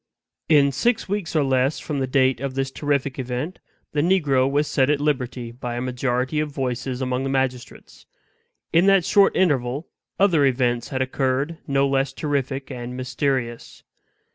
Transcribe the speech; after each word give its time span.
In 0.49 0.71
six 0.71 1.07
weeks 1.07 1.35
or 1.35 1.43
less 1.43 1.77
from 1.79 1.99
the 1.99 2.07
date 2.07 2.39
of 2.39 2.55
this 2.55 2.71
terrific 2.71 3.19
event, 3.19 3.59
the 3.91 4.01
negro 4.01 4.49
was 4.49 4.67
set 4.67 4.89
at 4.89 4.99
liberty 4.99 5.51
by 5.51 5.75
a 5.75 5.79
majority 5.81 6.39
of 6.39 6.49
voices 6.49 7.01
among 7.01 7.21
the 7.21 7.29
magistrates. 7.29 8.07
In 8.73 8.87
that 8.87 9.05
short 9.05 9.35
interval 9.35 9.89
other 10.19 10.43
events 10.43 10.87
had 10.87 11.03
occurred 11.03 11.59
no 11.67 11.87
less 11.87 12.13
terrific 12.13 12.71
and 12.71 12.97
mysterious. 12.97 13.83